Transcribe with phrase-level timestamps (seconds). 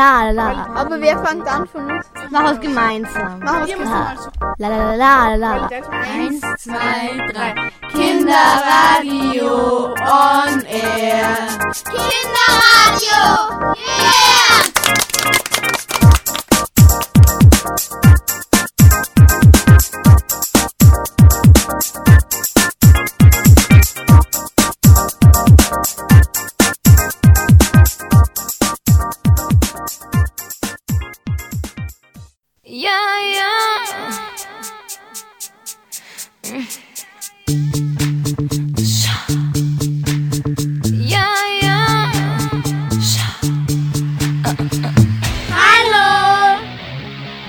[0.00, 0.48] la la.
[0.74, 2.06] Aber wer fängt an von uns?
[2.30, 3.38] Mach es gemeinsam.
[3.40, 4.32] Machen wir es gemeinsam.
[4.58, 5.68] La la la la la.
[6.14, 7.00] Eins, zwei,
[7.32, 7.54] drei.
[7.92, 11.36] Kinderradio on air.
[11.92, 13.20] Kinderradio!
[13.76, 14.19] Yeah!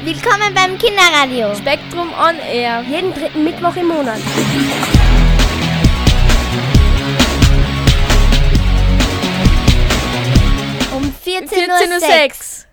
[0.04, 1.54] Willkommen beim Kinderradio.
[1.56, 2.84] Spektrum on air.
[2.90, 4.18] Jeden dritten Mittwoch im Monat.
[10.96, 11.86] Um 14.06 Uhr.
[12.02, 12.66] 14.06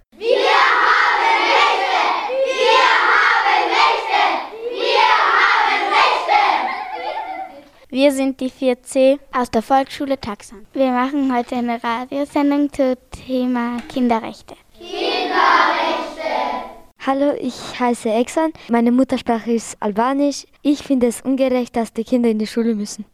[7.90, 10.66] Wir sind die 4C aus der Volksschule Taxan.
[10.72, 14.54] Wir machen heute eine Radiosendung zum Thema Kinderrechte.
[17.08, 18.52] Hallo, ich heiße Exan.
[18.68, 20.44] Meine Muttersprache ist Albanisch.
[20.60, 23.06] Ich finde es ungerecht, dass die Kinder in die Schule müssen.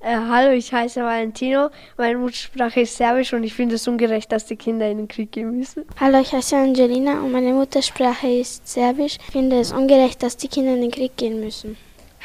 [0.00, 1.68] Äh, hallo, ich heiße Valentino.
[1.96, 5.30] Meine Muttersprache ist Serbisch und ich finde es ungerecht, dass die Kinder in den Krieg
[5.30, 5.84] gehen müssen.
[6.00, 9.18] Hallo, ich heiße Angelina und meine Muttersprache ist Serbisch.
[9.24, 11.76] Ich finde es ungerecht, dass die Kinder in den Krieg gehen müssen.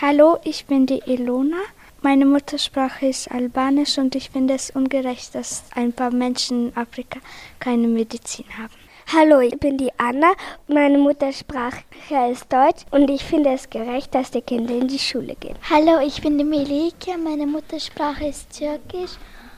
[0.02, 1.62] Hallo, ich bin die Elona.
[2.02, 7.20] Meine Muttersprache ist Albanisch und ich finde es ungerecht, dass ein paar Menschen in Afrika
[7.60, 8.83] keine Medizin haben.
[9.12, 10.34] Hallo, ich bin die Anna.
[10.68, 11.84] Meine Muttersprache
[12.32, 15.56] ist Deutsch und ich finde es gerecht, dass die Kinder in die Schule gehen.
[15.70, 17.18] Hallo, ich bin die Melike.
[17.18, 19.12] Meine Muttersprache ist Türkisch.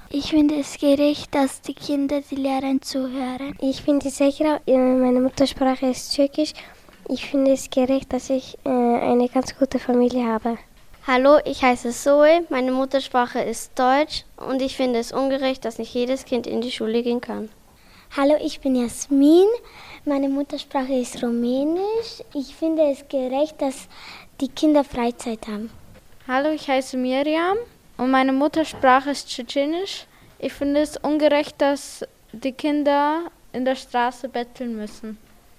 [0.10, 3.56] Ich finde es gerecht, dass die Kinder die Lehrerin zuhören.
[3.62, 4.60] Ich bin die Sekra.
[4.66, 6.54] Meine Muttersprache ist Türkisch.
[7.08, 10.58] Ich finde es gerecht, dass ich äh, eine ganz gute Familie habe.
[11.08, 12.46] Hallo, ich heiße Zoe.
[12.50, 16.72] Meine Muttersprache ist Deutsch und ich finde es ungerecht, dass nicht jedes Kind in die
[16.72, 17.50] Schule gehen kann.
[18.18, 19.46] Hallo, ich bin Jasmin.
[20.06, 22.24] Meine Muttersprache ist Rumänisch.
[22.34, 23.90] Ich finde es gerecht, dass
[24.40, 25.70] die Kinder Freizeit haben.
[26.26, 27.58] Hallo, ich heiße Miriam
[27.98, 30.06] und meine Muttersprache ist Tschetschenisch.
[30.40, 35.18] Ich finde es ungerecht, dass die Kinder in der Straße betteln müssen.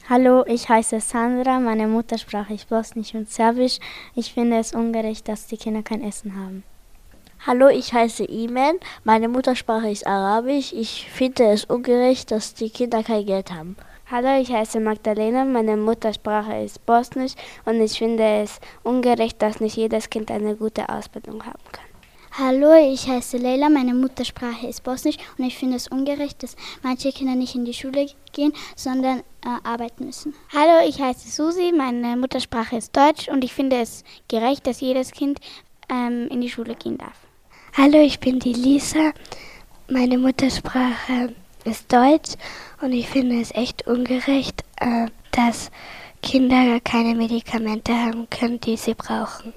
[0.09, 1.61] Hallo, ich heiße Sandra.
[1.61, 3.81] Meine Muttersprache ist Bosnisch und Serbisch.
[4.15, 6.63] Ich finde es ungerecht, dass die Kinder kein Essen haben.
[7.47, 8.81] Hallo, ich heiße Iman.
[9.05, 10.73] Meine Muttersprache ist Arabisch.
[10.73, 13.77] Ich finde es ungerecht, dass die Kinder kein Geld haben.
[14.11, 15.45] Hallo, ich heiße Magdalena.
[15.45, 17.35] Meine Muttersprache ist Bosnisch
[17.65, 21.85] und ich finde es ungerecht, dass nicht jedes Kind eine gute Ausbildung haben kann.
[22.33, 23.69] Hallo, ich heiße Leila.
[23.69, 27.75] Meine Muttersprache ist Bosnisch und ich finde es ungerecht, dass manche Kinder nicht in die
[27.75, 29.23] Schule gehen, sondern äh,
[29.63, 30.35] arbeiten müssen.
[30.53, 31.73] Hallo, ich heiße Susi.
[31.73, 35.39] Meine Muttersprache ist Deutsch und ich finde es gerecht, dass jedes Kind
[35.89, 37.26] ähm, in die Schule gehen darf.
[37.79, 39.13] Hallo, ich bin die Lisa.
[39.87, 42.33] Meine Muttersprache ist Deutsch
[42.81, 45.71] und ich finde es echt ungerecht, äh, dass
[46.23, 49.53] Kinder keine Medikamente haben können, die sie brauchen.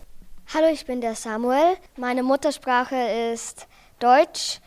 [0.54, 1.78] Hallo, ich bin der Samuel.
[1.96, 3.68] Meine Muttersprache ist
[4.00, 4.60] Deutsch.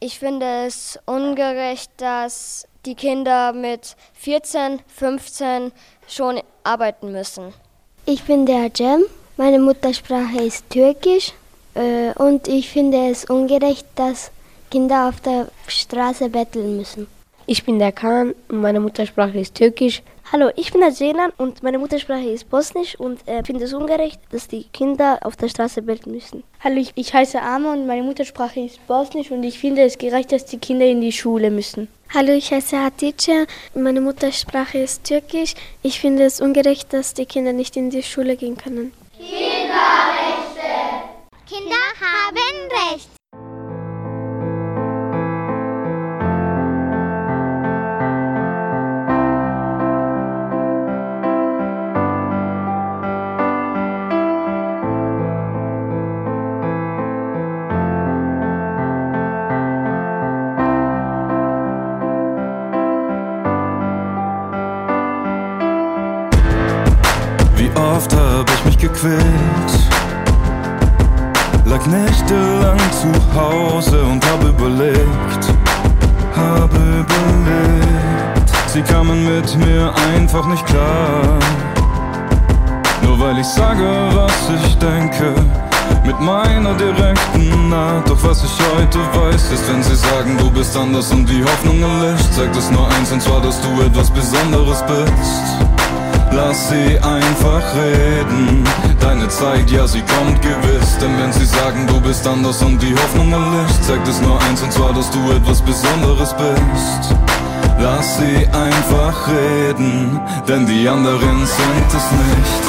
[0.00, 5.70] Ich finde es ungerecht, dass die Kinder mit 14, 15
[6.08, 7.54] schon arbeiten müssen.
[8.04, 9.04] Ich bin der Cem.
[9.36, 11.34] Meine Muttersprache ist Türkisch
[12.16, 14.30] und ich finde es ungerecht, dass
[14.70, 17.06] Kinder auf der Straße betteln müssen.
[17.46, 20.02] Ich bin der Khan und meine Muttersprache ist Türkisch.
[20.32, 23.72] Hallo, ich bin der Zenan und meine Muttersprache ist Bosnisch und ich äh, finde es
[23.72, 26.42] ungerecht, dass die Kinder auf der Straße betteln müssen.
[26.58, 30.32] Hallo, ich, ich heiße Ama und meine Muttersprache ist Bosnisch und ich finde es gerecht,
[30.32, 31.86] dass die Kinder in die Schule müssen.
[32.12, 33.46] Hallo, ich heiße Hatice.
[33.74, 35.54] Meine Muttersprache ist Türkisch.
[35.82, 38.92] Ich finde es ungerecht, dass die Kinder nicht in die Schule gehen können.
[39.16, 40.15] Kinderrechte!
[41.48, 43.08] Kinder haben Recht!
[67.54, 69.22] Wie oft hab ich mich gequält,
[71.66, 75.42] lag nächtelang zu Hause und hab überlegt,
[76.34, 78.50] hab überlegt.
[78.68, 81.38] Sie kamen mit mir einfach nicht klar.
[83.02, 85.34] Nur weil ich sage, was ich denke,
[86.04, 88.08] mit meiner direkten Art.
[88.08, 91.82] Doch was ich heute weiß, ist, wenn sie sagen, du bist anders und die Hoffnung
[91.82, 95.75] erlischt, zeigt es nur eins und zwar, dass du etwas Besonderes bist.
[96.36, 98.62] Lass sie einfach reden.
[99.00, 100.98] Deine Zeit, ja, sie kommt gewiss.
[101.00, 104.60] Denn wenn sie sagen, du bist anders und die Hoffnung erlischt, zeigt es nur eins
[104.60, 107.16] und zwar, dass du etwas Besonderes bist.
[107.80, 112.64] Lass sie einfach reden, denn die anderen sind es nicht.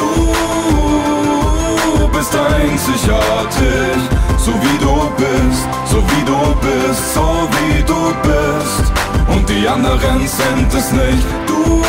[2.00, 3.98] Du bist einzigartig,
[4.38, 8.92] so wie du bist, so wie du bist, so wie du bist.
[9.28, 11.25] Und die anderen sind es nicht.
[11.46, 11.87] Du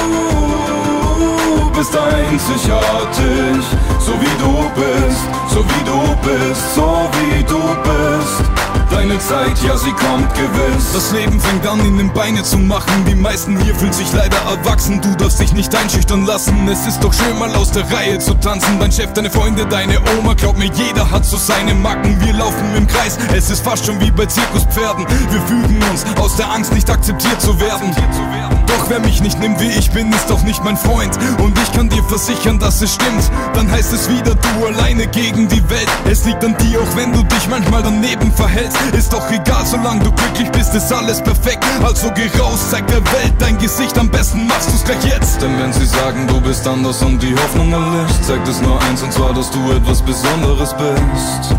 [1.79, 3.65] bist einzigartig,
[4.01, 8.48] so wie du bist, so wie du bist, so wie du bist.
[8.99, 10.93] Deine Zeit, ja, sie kommt gewiss.
[10.93, 13.05] Das Leben fängt an, in den Beine zu machen.
[13.09, 15.01] Die meisten hier fühlen sich leider erwachsen.
[15.01, 16.67] Du darfst dich nicht einschüchtern lassen.
[16.67, 18.81] Es ist doch schön, mal aus der Reihe zu tanzen.
[18.81, 20.35] Dein Chef, deine Freunde, deine Oma.
[20.35, 22.21] Glaub mir, jeder hat so seine Macken.
[22.21, 25.07] Wir laufen im Kreis, es ist fast schon wie bei Zirkuspferden.
[25.31, 27.95] Wir fügen uns aus der Angst, nicht akzeptiert zu werden.
[28.67, 31.17] Doch wer mich nicht nimmt, wie ich bin, ist doch nicht mein Freund.
[31.39, 33.31] Und ich kann dir versichern, dass es stimmt.
[33.55, 35.89] Dann heißt es wieder, du alleine gegen die Welt.
[36.11, 38.77] Es liegt an dir, auch wenn du dich manchmal daneben verhältst.
[38.97, 41.65] Ist doch egal, solange du glücklich bist, ist alles perfekt.
[41.85, 45.41] Also geh raus, zeig der Welt dein Gesicht, am besten machst du's gleich jetzt.
[45.41, 49.03] Denn wenn sie sagen, du bist anders und die Hoffnung erlischt, zeigt es nur eins
[49.03, 51.55] und zwar, dass du etwas Besonderes bist.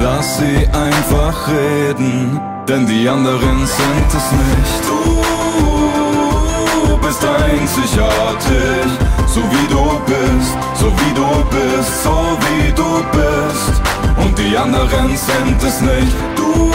[0.00, 4.84] Lass sie einfach reden, denn die anderen sind es nicht.
[6.86, 8.86] Du bist einzigartig,
[9.28, 12.16] so wie du bist, so wie du bist, so
[12.46, 13.82] wie du bist.
[14.16, 16.16] Und die anderen sind es nicht.
[16.36, 16.72] Du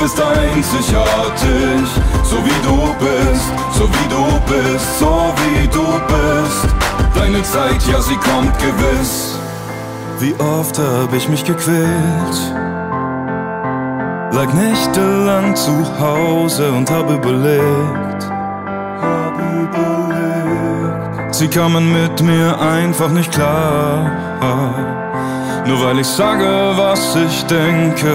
[0.00, 1.88] bist einzigartig,
[2.22, 6.74] so wie du bist, so wie du bist, so wie du bist.
[7.14, 9.38] Deine Zeit, ja, sie kommt gewiss.
[10.20, 12.38] Wie oft hab ich mich gequält?
[14.32, 18.03] Lag nächtelang zu Hause und hab überlegt,
[21.36, 24.08] Sie kamen mit mir einfach nicht klar.
[25.66, 26.46] Nur weil ich sage,
[26.76, 28.14] was ich denke,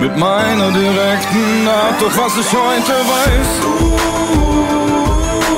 [0.00, 2.00] mit meiner direkten Art.
[2.00, 3.60] Doch was ich heute weiß,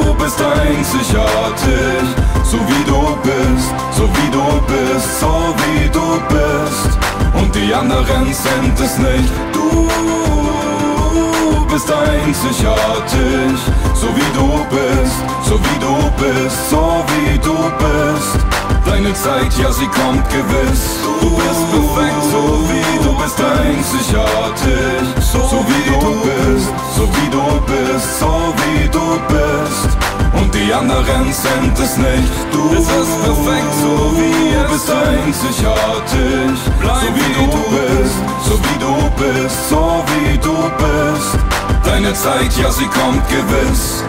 [0.05, 2.07] du bist einzigartig,
[2.43, 6.99] so wie du bist, so wie du bist, so wie du bist.
[7.41, 9.33] Und die anderen sind es nicht.
[9.53, 9.89] Du
[11.71, 13.61] bist einzigartig,
[14.01, 15.17] so wie du bist,
[15.49, 18.39] so wie du bist, so wie du bist.
[18.85, 21.01] Deine Zeit, ja, sie kommt gewiss.
[21.21, 27.31] Du bist perfekt, so wie du bist einzigartig, so, so wie du bist, so wie
[27.31, 29.89] du bist, so wie du bist.
[30.39, 32.33] Und die anderen sind es nicht.
[32.53, 32.91] Du bist
[33.25, 40.05] perfekt, so wie du bist einzigartig, so wie du bist, so wie du bist, so
[40.07, 41.66] wie du bist.
[41.87, 44.03] Deine Zeit, ja, sie kommt gewiss.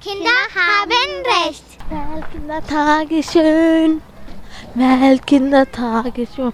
[0.00, 1.64] Kinder haben Recht.
[1.88, 4.02] Weltkindertag ist schön.
[4.74, 6.52] Weltkindertag ist schön.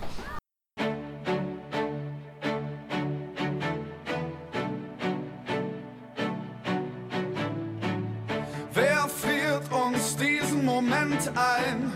[8.72, 11.92] Wer friert uns diesen Moment ein?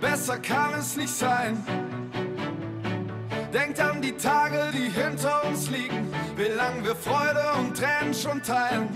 [0.00, 1.64] Besser kann es nicht sein.
[3.54, 8.42] Denkt an die Tage, die hinter uns liegen, wie lang wir Freude und Tränen schon
[8.42, 8.88] teilen.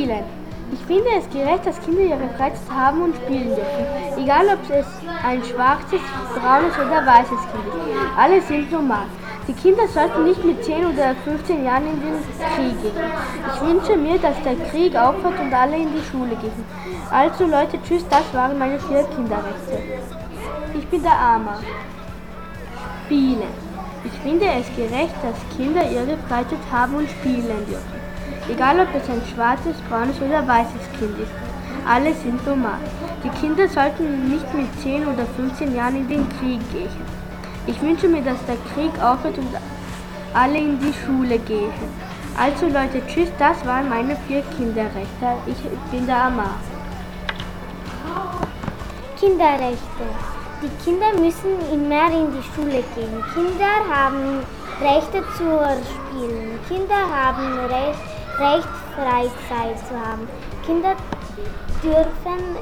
[0.00, 0.24] Spielen.
[0.72, 3.84] Ich finde es gerecht, dass Kinder ihre Freizeit haben und spielen dürfen.
[4.16, 4.86] Egal ob es
[5.26, 6.00] ein schwarzes,
[6.34, 8.16] braunes oder weißes Kind ist.
[8.16, 9.04] Alle sind normal.
[9.46, 12.16] Die Kinder sollten nicht mit 10 oder 15 Jahren in den
[12.54, 13.04] Krieg gehen.
[13.52, 16.64] Ich wünsche mir, dass der Krieg aufhört und alle in die Schule gehen.
[17.10, 19.82] Also Leute, tschüss, das waren meine vier Kinderrechte.
[20.78, 21.58] Ich bin der Armer.
[23.04, 23.42] Spielen.
[24.04, 28.09] Ich finde es gerecht, dass Kinder ihre Freizeit haben und spielen dürfen.
[28.50, 31.32] Egal ob es ein schwarzes, braunes oder weißes Kind ist.
[31.86, 32.80] Alle sind normal.
[33.22, 36.90] Die Kinder sollten nicht mit 10 oder 15 Jahren in den Krieg gehen.
[37.66, 39.48] Ich wünsche mir, dass der Krieg aufhört und
[40.34, 41.72] alle in die Schule gehen.
[42.38, 45.28] Also Leute, tschüss, das waren meine vier Kinderrechte.
[45.46, 45.56] Ich
[45.90, 46.54] bin der Amar.
[49.18, 50.06] Kinderrechte.
[50.62, 53.24] Die Kinder müssen mehr in die Schule gehen.
[53.34, 54.40] Kinder haben
[54.80, 55.44] Rechte zu
[55.90, 56.58] spielen.
[56.68, 60.28] Kinder haben Recht, Recht Freizeit zu haben.
[60.64, 60.94] Kinder
[61.82, 62.56] dürfen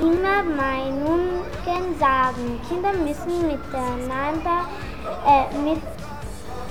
[0.00, 1.40] immer Meinungen
[2.00, 2.60] sagen.
[2.68, 4.66] Kinder müssen miteinander
[5.26, 5.44] äh,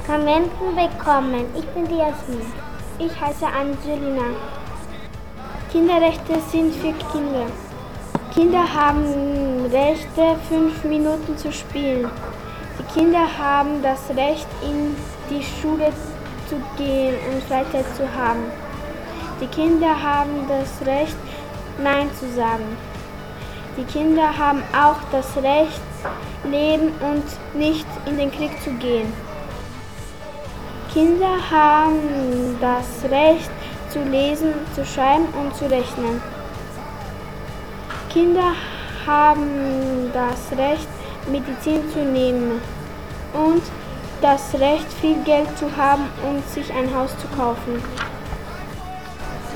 [0.08, 1.46] Medikamenten bekommen.
[1.56, 2.52] Ich bin die Jasmin.
[2.98, 4.36] Ich heiße Angelina.
[5.72, 7.46] Kinderrechte sind für Kinder.
[8.34, 12.10] Kinder haben Rechte, fünf Minuten zu spielen.
[12.80, 14.96] Die Kinder haben das Recht, in
[15.30, 16.19] die Schule zu
[16.78, 18.44] gehen und Freizeit zu haben.
[19.42, 21.16] Die Kinder haben das Recht,
[21.82, 22.78] Nein zu sagen.
[23.78, 25.82] Die Kinder haben auch das Recht,
[26.44, 27.24] leben und
[27.60, 29.12] nicht in den Krieg zu gehen.
[30.94, 33.50] Kinder haben das Recht
[33.90, 36.22] zu lesen, zu schreiben und zu rechnen.
[38.12, 38.54] Kinder
[39.06, 40.88] haben das Recht,
[41.32, 42.60] Medizin zu nehmen
[43.34, 43.62] und
[44.22, 47.82] das Recht, viel Geld zu haben und sich ein Haus zu kaufen.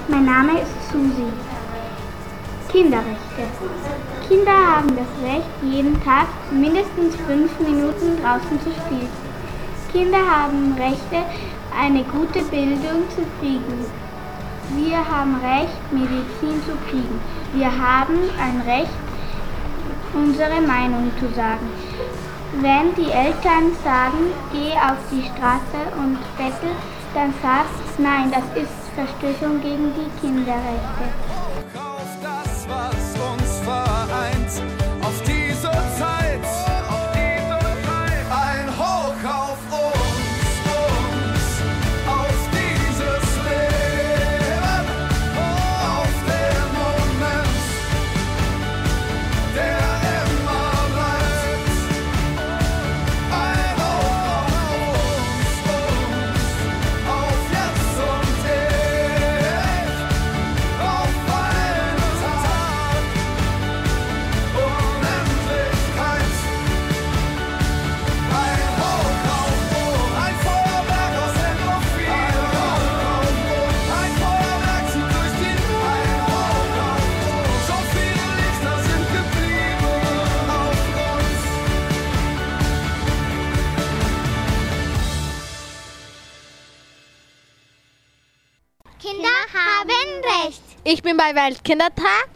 [0.08, 1.32] Mein Name ist Susi.
[2.72, 3.44] Kinderrechte.
[4.28, 9.10] Kinder haben das Recht, jeden Tag mindestens fünf Minuten draußen zu spielen.
[9.92, 11.24] Kinder haben Rechte,
[11.78, 13.86] eine gute Bildung zu kriegen.
[14.76, 17.20] Wir haben Recht, Medizin zu kriegen.
[17.54, 18.90] Wir haben ein Recht,
[20.14, 21.70] unsere Meinung zu sagen.
[22.62, 26.76] Wenn die Eltern sagen, geh auf die Straße und bettel,
[27.14, 31.43] dann sagt, nein, das ist Verstößung gegen die Kinderrechte.
[91.24, 92.28] Bei Weltkindertag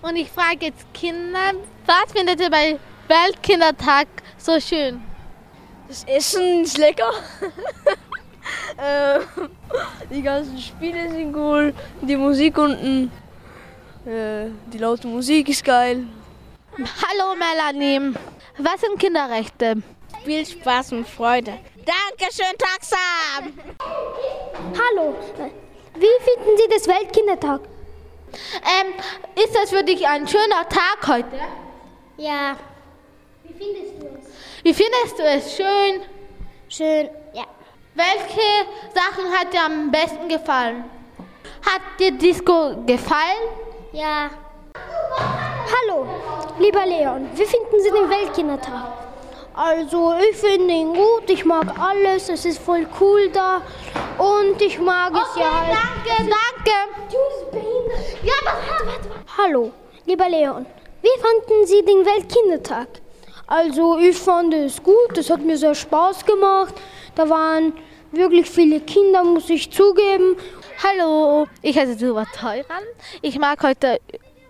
[0.00, 1.54] und ich frage jetzt Kinder,
[1.86, 4.06] was findet ihr bei Weltkindertag
[4.38, 5.02] so schön?
[5.88, 7.10] Das Essen ist lecker.
[8.76, 9.18] äh,
[10.08, 11.74] die ganzen Spiele sind cool.
[12.00, 13.10] Die Musik unten.
[14.06, 16.06] Äh, die laute Musik ist geil.
[16.78, 18.14] Hallo Melanie,
[18.58, 19.82] was sind Kinderrechte?
[20.24, 21.58] Viel Spaß und Freude.
[21.84, 23.52] Dankeschön, Taxam!
[24.78, 25.16] Hallo,
[25.94, 27.71] wie finden Sie das Weltkindertag?
[28.34, 28.94] Ähm,
[29.34, 31.36] ist das für dich ein schöner Tag heute?
[32.16, 32.56] Ja.
[33.42, 34.26] Wie findest du es?
[34.62, 35.56] Wie findest du es?
[35.56, 36.02] Schön?
[36.68, 37.44] Schön, ja.
[37.94, 40.84] Welche Sachen hat dir am besten gefallen?
[41.66, 43.42] Hat dir Disco gefallen?
[43.92, 44.30] Ja.
[45.14, 46.06] Hallo,
[46.58, 49.11] lieber Leon, wie finden Sie den Weltkindertag?
[49.54, 53.60] Also, ich finde ihn gut, ich mag alles, es ist voll cool da
[54.16, 55.76] und ich mag es ja halt.
[56.06, 56.70] Danke, danke.
[58.22, 59.10] Ja, warte, warte, warte.
[59.36, 59.72] Hallo,
[60.06, 60.64] lieber Leon,
[61.02, 62.88] wie fanden Sie den Weltkindertag?
[63.46, 66.74] Also, ich fand es gut, es hat mir sehr Spaß gemacht.
[67.14, 67.74] Da waren
[68.10, 70.36] wirklich viele Kinder, muss ich zugeben.
[70.82, 72.84] Hallo, ich heiße Silva Teuran.
[73.20, 74.00] Ich mag heute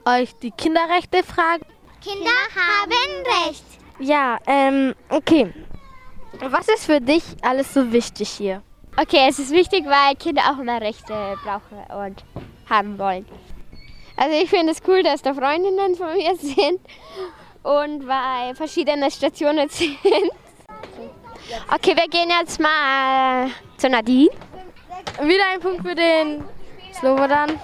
[0.05, 1.65] euch die Kinderrechte fragen.
[2.01, 3.72] Kinder haben Recht.
[4.03, 5.53] Ja, ähm, okay.
[6.41, 8.61] Was ist für dich alles so wichtig hier?
[8.97, 12.25] Okay, es ist wichtig, weil Kinder auch mehr Rechte brauchen und
[12.69, 13.25] haben wollen.
[14.17, 16.81] Also ich finde es cool, dass da Freundinnen von mir sind
[17.63, 19.97] und bei verschiedenen Stationen sind.
[21.73, 24.31] Okay, wir gehen jetzt mal zu Nadine.
[25.21, 26.43] Wieder ein Punkt für den
[26.93, 27.61] Slobodan.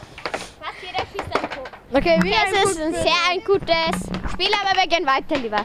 [1.90, 3.96] Okay, wieder okay, es ist ein sehr ein gutes
[4.32, 5.64] Spiel, aber wir gehen weiter lieber.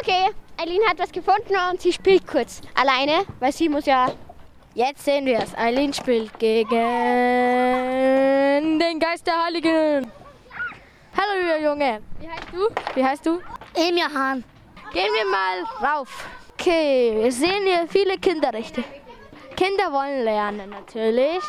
[0.00, 4.10] Okay, Eileen hat was gefunden und sie spielt kurz alleine, weil sie muss ja.
[4.74, 5.54] Jetzt sehen wir es.
[5.58, 6.70] Eileen spielt gegen
[8.78, 10.10] den Geist der Heiligen.
[11.14, 12.00] Hallo, lieber Junge.
[12.18, 12.68] Wie heißt du?
[12.94, 13.42] Wie heißt du?
[13.74, 14.44] Emir Hahn.
[14.94, 16.24] Gehen wir mal rauf.
[16.54, 18.82] Okay, wir sehen hier viele Kinderrechte.
[19.54, 21.44] Kinder wollen lernen natürlich.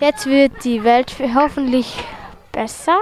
[0.00, 1.96] Jetzt wird die Welt hoffentlich
[2.52, 2.98] besser.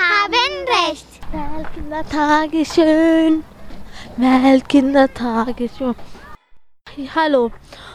[0.00, 1.06] Haben Recht.
[1.32, 3.44] Weltkindertag ist schön.
[4.16, 5.94] Weltkindertag ist schön.
[7.14, 7.50] Hallo.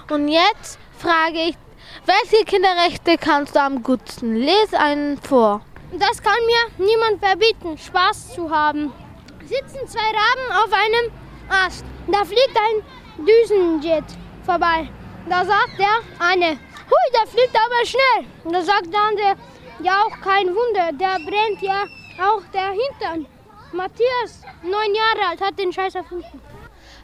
[0.09, 1.57] Und jetzt frage ich,
[2.05, 4.35] welche Kinderrechte kannst du am gutsten?
[4.35, 5.61] Les einen vor.
[5.93, 8.93] Das kann mir niemand verbieten, Spaß zu haben.
[9.41, 11.11] Sitzen zwei Raben auf einem
[11.49, 11.85] Ast.
[12.07, 14.03] Da fliegt ein Düsenjet
[14.45, 14.89] vorbei.
[15.29, 18.25] Da sagt der eine, hui, der fliegt aber schnell.
[18.43, 19.35] Und da sagt der andere,
[19.79, 21.83] ja auch kein Wunder, der brennt ja
[22.21, 23.25] auch der Hintern.
[23.71, 26.41] Matthias, neun Jahre alt, hat den Scheiß erfunden.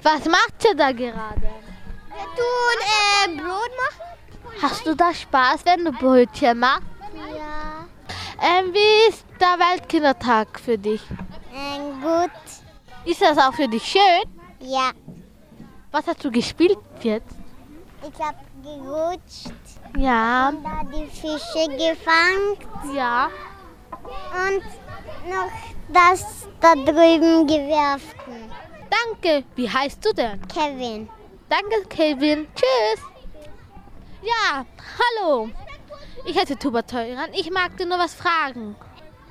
[0.04, 1.42] Was macht ihr da gerade?
[1.42, 2.78] Wir tun
[3.26, 4.62] äh, Brot machen.
[4.62, 6.84] Hast du da Spaß, wenn du Brötchen machst?
[7.36, 7.86] Ja.
[8.42, 11.02] Ähm, wie ist der Weltkindertag für dich?
[11.54, 12.32] Ähm, gut.
[13.06, 14.24] Ist das auch für dich schön?
[14.60, 14.92] Ja.
[15.92, 17.36] Was hast du gespielt jetzt?
[18.02, 19.61] Ich hab gerutscht
[19.98, 20.50] Ja.
[20.50, 22.58] und da die Fische gefangen.
[22.96, 23.30] Ja.
[24.02, 24.64] Und
[25.30, 25.52] noch
[25.90, 28.52] das da drüben geworfen.
[28.90, 29.44] Danke.
[29.56, 30.42] Wie heißt du denn?
[30.48, 31.10] Kevin.
[31.50, 32.48] Danke, Kevin.
[32.56, 33.04] Tschüss.
[34.22, 34.66] Ja,
[35.00, 35.50] hallo.
[36.26, 37.34] Ich heiße Tuba Teuran.
[37.34, 38.76] Ich mag dir nur was fragen.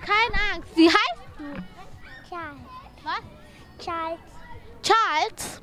[0.01, 0.77] Keine Angst.
[0.77, 1.45] Wie heißt du?
[2.29, 2.61] Charles.
[3.05, 3.85] Was?
[3.85, 4.21] Charles.
[4.83, 5.63] Charles?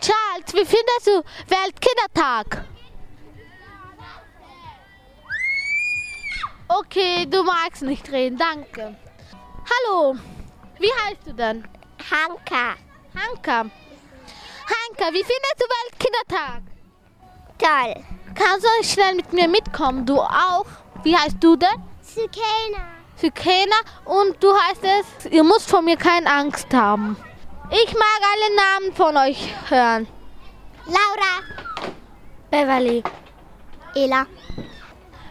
[0.00, 2.64] Charles, wie findest du Weltkindertag?
[6.78, 8.94] Okay, du magst nicht reden, danke.
[9.70, 10.14] Hallo,
[10.78, 11.66] wie heißt du denn?
[12.08, 12.76] Hanka.
[13.12, 13.64] Hanka.
[14.72, 16.62] Hanka, wie findest du Weltkindertag?
[17.58, 18.04] Toll.
[18.36, 20.06] Kannst du schnell mit mir mitkommen?
[20.06, 20.66] Du auch?
[21.02, 21.82] Wie heißt du denn?
[22.02, 22.84] Sykena.
[23.16, 27.16] Sykena und du heißt es, ihr müsst vor mir keine Angst haben.
[27.72, 30.06] Ich mag alle Namen von euch hören.
[30.86, 31.42] Laura.
[32.48, 33.02] Beverly.
[33.96, 34.26] Ela.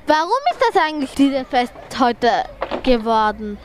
[0.10, 2.44] Warum ist das eigentlich dieses Fest heute
[2.82, 3.60] geworden?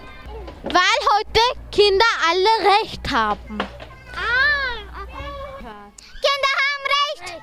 [0.63, 1.41] Weil heute
[1.73, 3.57] Kinder alle Recht haben.
[6.21, 7.43] Kinder haben Recht.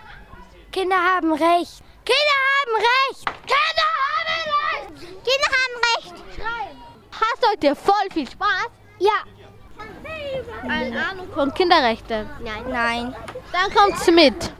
[0.72, 1.82] Kinder haben Recht.
[2.06, 3.26] Kinder haben Recht.
[3.48, 5.00] Kinder haben Recht.
[5.26, 6.16] Kinder haben Recht.
[7.12, 8.70] Hast heute voll viel Spaß?
[9.00, 9.24] Ja.
[10.70, 12.30] Eine Ahnung von Kinderrechten?
[12.44, 12.66] Nein.
[12.70, 13.16] Nein.
[13.52, 14.54] Dann kommt's mit.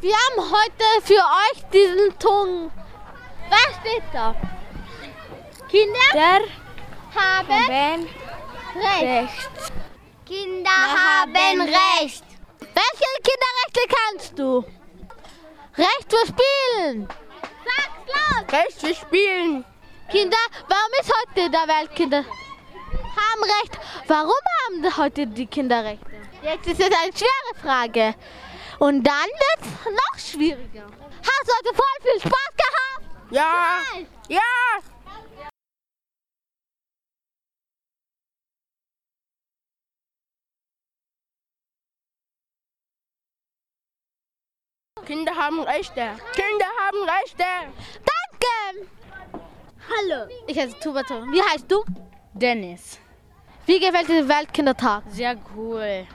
[0.00, 2.70] Wir haben heute für euch diesen Ton.
[3.50, 4.34] Was steht da?
[5.68, 6.40] Kinder Der
[7.20, 7.70] haben
[8.76, 9.38] Recht.
[10.26, 12.24] Kinder haben Recht.
[12.60, 14.64] Welche Kinderrechte kannst du?
[15.76, 17.08] Recht für Spielen.
[17.64, 18.52] Sag's laut.
[18.52, 19.64] Recht für Spielen.
[20.10, 20.36] Kinder,
[20.68, 22.18] warum ist heute der Weltkinder?
[22.24, 23.78] Haben Recht.
[24.06, 24.30] Warum
[24.64, 26.06] haben heute die Kinder Rechte?
[26.42, 28.14] Jetzt ist es eine schwere Frage.
[28.78, 30.86] Und dann wird es noch schwieriger.
[31.22, 32.89] Hast du heute voll viel Spaß gehabt?
[33.30, 33.78] Ja.
[34.28, 34.40] Ja.
[45.06, 46.02] Kinder haben Rechte.
[46.34, 47.44] Kinder haben Rechte.
[48.10, 48.90] Danke.
[49.88, 50.28] Hallo.
[50.46, 51.14] Ich heiße Tubato.
[51.32, 51.84] Wie heißt du?
[52.34, 52.98] Dennis.
[53.66, 55.04] Wie gefällt dir der Weltkindertag?
[55.08, 56.06] Sehr cool.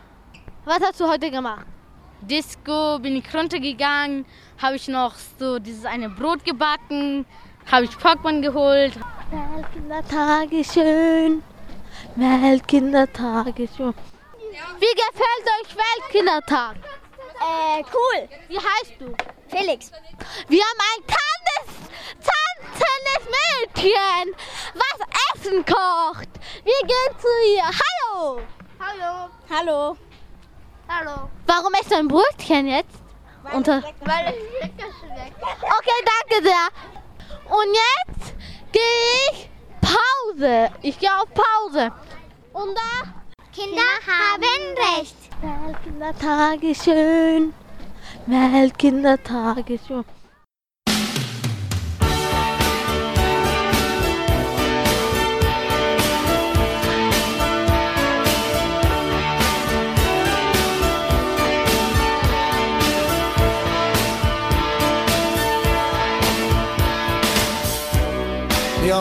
[0.65, 1.65] Was hast du heute gemacht?
[2.21, 4.25] Disco bin ich runtergegangen,
[4.61, 7.25] habe ich noch so dieses eine Brot gebacken,
[7.71, 8.93] habe ich Pokémon geholt.
[9.31, 11.43] Weltkindertag ist schön.
[12.15, 13.93] Weltkindertag ist schön.
[14.79, 16.75] Wie gefällt euch Weltkindertag?
[17.39, 18.29] Äh, cool.
[18.47, 19.13] Wie heißt du?
[19.47, 19.91] Felix.
[20.47, 21.89] Wir haben ein tanzes,
[22.23, 24.35] tanzendes Mädchen,
[24.73, 26.29] was Essen kocht.
[26.63, 27.63] Wir gehen zu ihr.
[27.63, 28.41] Hallo.
[28.79, 29.29] Hallo.
[29.49, 29.97] Hallo.
[30.87, 31.29] Hallo.
[31.45, 33.04] Warum isst du ein Brötchen jetzt?
[33.53, 33.93] Unter okay,
[36.05, 36.67] danke sehr.
[37.45, 38.33] Und jetzt
[38.71, 38.81] gehe
[39.31, 39.49] ich
[39.81, 40.71] Pause.
[40.81, 41.91] Ich gehe auf Pause.
[42.53, 43.03] Und da
[43.53, 45.15] Kinder haben Recht.
[45.41, 47.53] Weltkindertag ist schön.
[48.25, 50.05] Weltkindertag ist schön.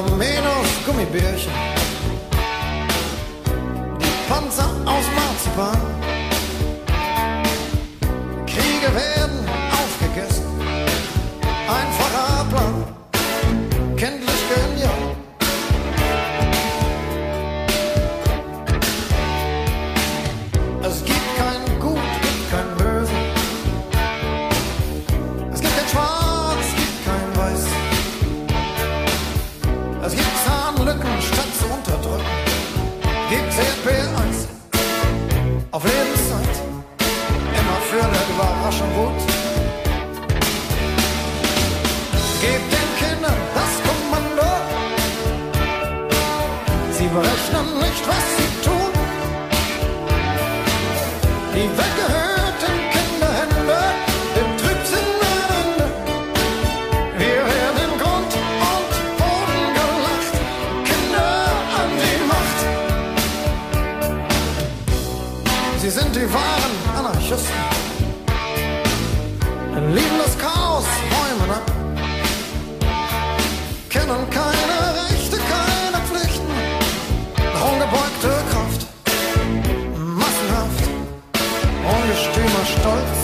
[0.03, 1.64] menos que me vieja.
[65.85, 67.53] Sie sind die wahren Anarchisten,
[69.93, 71.71] lieben das Chaos, räumen ab,
[73.91, 74.79] kennen keine
[75.11, 76.55] Rechte, keine Pflichten,
[77.71, 78.87] ungebeugte Kraft,
[79.95, 80.89] massenhaft,
[81.85, 83.21] ungestümer Stolz.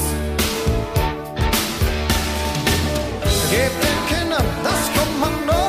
[3.51, 5.61] Gebt den Kindern das Kommando,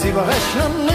[0.00, 0.85] sie berechnen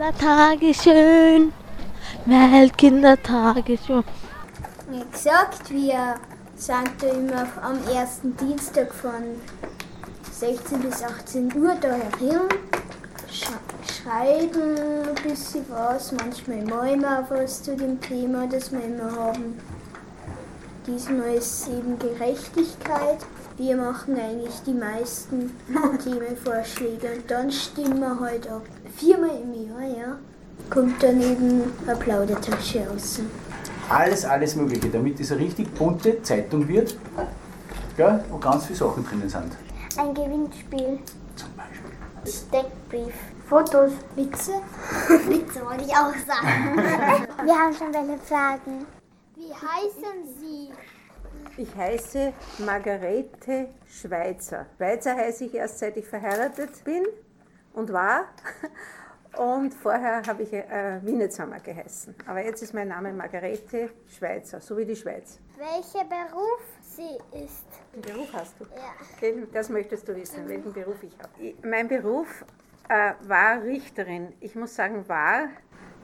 [0.00, 1.52] Weltkindertage schön,
[2.24, 4.02] Weltkindertage schön.
[4.88, 6.14] Wie gesagt, wir
[6.56, 9.38] sind da immer am ersten Dienstag von
[10.32, 12.48] 16 bis 18 Uhr da herin,
[13.30, 13.50] sch
[13.92, 19.60] schreiben ein bisschen was, manchmal malen wir was zu dem Thema, das wir immer haben.
[20.86, 23.18] Diesmal ist es eben Gerechtigkeit.
[23.58, 25.54] Wir machen eigentlich die meisten
[26.02, 28.62] Themenvorschläge und dann stimmen wir halt ab.
[28.96, 30.18] Viermal im Jahr, ja,
[30.68, 33.20] kommt dann eben eine Plaudertasche raus.
[33.88, 36.96] Alles, alles Mögliche, damit es eine richtig bunte Zeitung wird,
[37.96, 39.52] gell, wo ganz viele Sachen drinnen sind.
[39.96, 40.98] Ein Gewinnspiel.
[41.34, 41.90] Zum Beispiel.
[42.24, 43.14] Steckbrief.
[43.48, 43.92] Fotos.
[44.14, 44.52] Witze.
[45.28, 46.76] Witze wollte ich auch sagen.
[47.44, 48.86] Wir haben schon welche Fragen.
[49.34, 50.70] Wie heißen Sie?
[51.56, 52.32] Ich heiße
[52.64, 54.66] Margarete Schweizer.
[54.76, 57.04] Schweizer heiße ich erst seit ich verheiratet bin
[57.72, 58.26] und war.
[59.36, 62.14] Und vorher habe ich äh, Wienetsammer geheißen.
[62.26, 65.38] Aber jetzt ist mein Name Margarete Schweizer, so wie die Schweiz.
[65.56, 67.66] Welcher Beruf sie ist?
[67.92, 68.64] Welchen Beruf hast du?
[68.64, 68.92] Ja.
[69.22, 71.54] Den, das möchtest du wissen, welchen Beruf ich habe.
[71.62, 72.44] Mein Beruf
[72.88, 74.32] äh, war Richterin.
[74.40, 75.48] Ich muss sagen, war,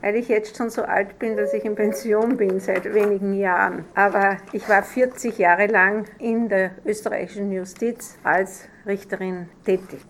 [0.01, 3.85] weil ich jetzt schon so alt bin, dass ich in Pension bin seit wenigen Jahren.
[3.95, 10.01] Aber ich war 40 Jahre lang in der österreichischen Justiz als Richterin tätig.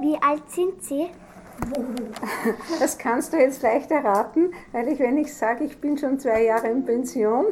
[0.00, 1.08] Wie alt sind Sie?
[2.78, 6.44] Das kannst du jetzt leicht erraten, weil ich, wenn ich sage, ich bin schon zwei
[6.44, 7.46] Jahre in Pension,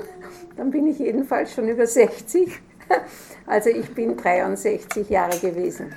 [0.57, 2.61] dann bin ich jedenfalls schon über 60.
[3.49, 5.93] Also ich bin 63 Jahre gewesen,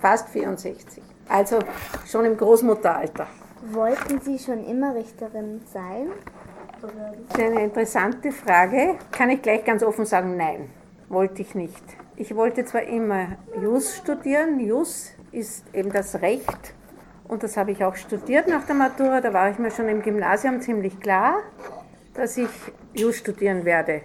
[0.00, 1.02] fast 64.
[1.28, 1.58] Also
[2.06, 3.26] schon im Großmutteralter.
[3.72, 6.08] Wollten Sie schon immer Richterin sein?
[6.82, 8.96] Das ist eine interessante Frage.
[9.10, 10.68] Kann ich gleich ganz offen sagen, nein,
[11.08, 11.82] wollte ich nicht.
[12.16, 14.60] Ich wollte zwar immer Jus studieren.
[14.60, 16.74] Jus ist eben das Recht.
[17.26, 19.22] Und das habe ich auch studiert nach der Matura.
[19.22, 21.38] Da war ich mir schon im Gymnasium ziemlich klar,
[22.12, 22.50] dass ich
[22.92, 24.02] Jus studieren werde.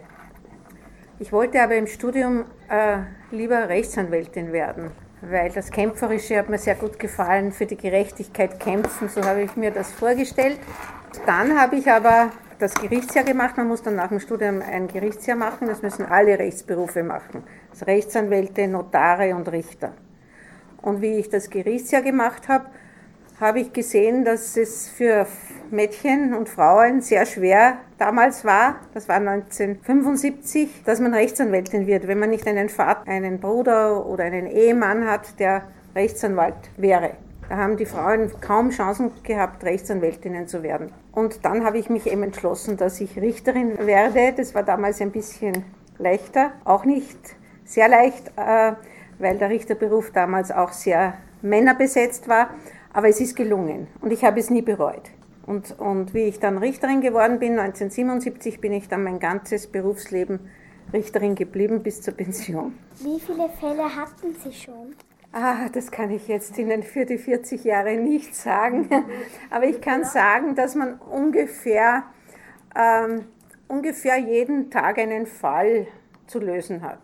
[1.19, 2.99] Ich wollte aber im Studium äh,
[3.31, 4.91] lieber Rechtsanwältin werden,
[5.21, 9.55] weil das Kämpferische hat mir sehr gut gefallen, für die Gerechtigkeit kämpfen, so habe ich
[9.55, 10.59] mir das vorgestellt.
[11.25, 15.37] Dann habe ich aber das Gerichtsjahr gemacht, man muss dann nach dem Studium ein Gerichtsjahr
[15.37, 19.93] machen, das müssen alle Rechtsberufe machen, also Rechtsanwälte, Notare und Richter.
[20.81, 22.65] Und wie ich das Gerichtsjahr gemacht habe,
[23.39, 25.25] habe ich gesehen, dass es für
[25.71, 32.19] Mädchen und Frauen sehr schwer damals war, das war 1975, dass man Rechtsanwältin wird, wenn
[32.19, 35.63] man nicht einen Vater, einen Bruder oder einen Ehemann hat, der
[35.95, 37.11] Rechtsanwalt wäre.
[37.49, 40.91] Da haben die Frauen kaum Chancen gehabt, Rechtsanwältinnen zu werden.
[41.11, 44.33] Und dann habe ich mich eben entschlossen, dass ich Richterin werde.
[44.37, 45.65] Das war damals ein bisschen
[45.97, 47.17] leichter, auch nicht
[47.65, 48.73] sehr leicht, äh,
[49.17, 52.51] weil der Richterberuf damals auch sehr männerbesetzt war.
[52.93, 55.09] Aber es ist gelungen und ich habe es nie bereut.
[55.49, 60.41] Und, und wie ich dann Richterin geworden bin, 1977, bin ich dann mein ganzes Berufsleben
[60.93, 62.77] Richterin geblieben bis zur Pension.
[62.99, 64.93] Wie viele Fälle hatten Sie schon?
[65.31, 68.89] Ah, das kann ich jetzt Ihnen für die 40 Jahre nicht sagen.
[69.49, 72.03] Aber ich kann sagen, dass man ungefähr,
[72.75, 73.25] ähm,
[73.67, 75.87] ungefähr jeden Tag einen Fall
[76.27, 76.99] zu lösen hat.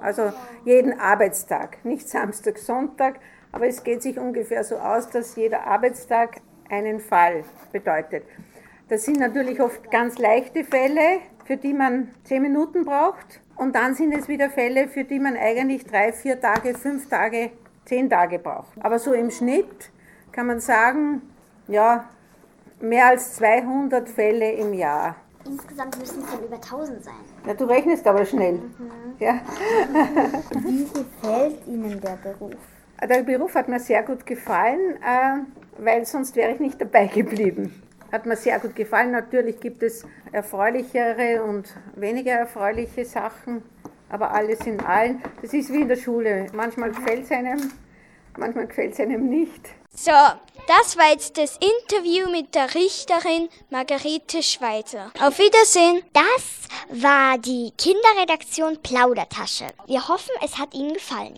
[0.00, 0.32] Also
[0.64, 3.20] jeden Arbeitstag, nicht Samstag, Sonntag,
[3.52, 6.40] aber es geht sich ungefähr so aus, dass jeder Arbeitstag
[6.74, 8.24] einen Fall bedeutet.
[8.88, 13.40] Das sind natürlich oft ganz leichte Fälle, für die man zehn Minuten braucht.
[13.56, 17.50] Und dann sind es wieder Fälle, für die man eigentlich drei, vier Tage, fünf Tage,
[17.84, 18.72] zehn Tage braucht.
[18.80, 19.90] Aber so im Schnitt
[20.32, 21.22] kann man sagen,
[21.68, 22.08] ja,
[22.80, 25.16] mehr als 200 Fälle im Jahr.
[25.46, 27.14] Insgesamt müssen es dann über 1000 sein.
[27.46, 28.60] Ja, du rechnest aber schnell.
[29.18, 29.34] Ja.
[30.54, 32.56] Wie gefällt Ihnen der Beruf?
[33.08, 35.40] Der Beruf hat mir sehr gut gefallen, äh,
[35.78, 37.82] weil sonst wäre ich nicht dabei geblieben.
[38.10, 39.10] Hat mir sehr gut gefallen.
[39.10, 43.62] Natürlich gibt es erfreulichere und weniger erfreuliche Sachen,
[44.08, 45.22] aber alles in allen.
[45.42, 46.46] Das ist wie in der Schule.
[46.54, 47.72] Manchmal gefällt es einem,
[48.38, 49.68] manchmal gefällt es einem nicht.
[49.96, 50.10] So,
[50.66, 55.12] das war jetzt das Interview mit der Richterin Margarete Schweitzer.
[55.20, 56.02] Auf Wiedersehen.
[56.12, 59.66] Das war die Kinderredaktion Plaudertasche.
[59.86, 61.32] Wir hoffen, es hat Ihnen gefallen.